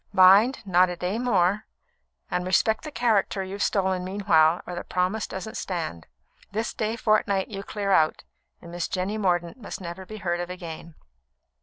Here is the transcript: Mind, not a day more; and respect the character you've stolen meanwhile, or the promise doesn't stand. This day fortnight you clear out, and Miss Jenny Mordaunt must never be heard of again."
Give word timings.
Mind, 0.13 0.65
not 0.65 0.89
a 0.89 0.95
day 0.95 1.19
more; 1.19 1.67
and 2.31 2.43
respect 2.43 2.83
the 2.83 2.91
character 2.91 3.43
you've 3.43 3.61
stolen 3.61 4.03
meanwhile, 4.03 4.59
or 4.65 4.73
the 4.73 4.83
promise 4.83 5.27
doesn't 5.27 5.57
stand. 5.57 6.07
This 6.51 6.73
day 6.73 6.95
fortnight 6.95 7.49
you 7.49 7.61
clear 7.61 7.91
out, 7.91 8.23
and 8.63 8.71
Miss 8.71 8.87
Jenny 8.87 9.19
Mordaunt 9.19 9.57
must 9.57 9.79
never 9.79 10.07
be 10.07 10.17
heard 10.17 10.39
of 10.39 10.49
again." 10.49 10.95